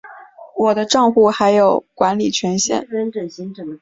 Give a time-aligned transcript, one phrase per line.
[0.57, 2.87] 我的帐户还有管理权限